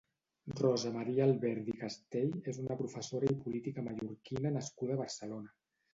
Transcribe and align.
Rosamaria 0.59 1.23
Alberdi 1.31 1.75
Castell 1.83 2.33
és 2.53 2.61
una 2.63 2.77
professora 2.79 3.29
i 3.35 3.39
política 3.45 3.85
mallorquina 3.91 4.57
nascuda 4.57 4.97
a 4.97 5.03
Barcelona. 5.07 5.55